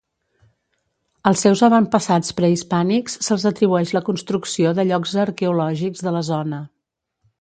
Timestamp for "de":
4.81-4.87, 6.09-6.15